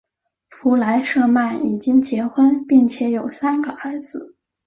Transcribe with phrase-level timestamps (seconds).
[0.49, 4.35] 弗莱舍曼已经结婚并且有三个儿子。